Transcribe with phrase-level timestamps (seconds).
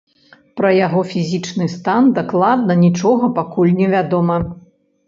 [0.61, 4.45] Пра яго фізічны стан дакладна нічога пакуль невядома.